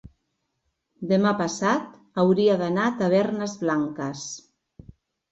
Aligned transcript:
Demà 1.09 1.33
passat 1.41 2.23
hauria 2.23 2.55
d'anar 2.61 2.85
a 2.91 2.93
Tavernes 3.01 3.53
Blanques. 3.65 4.25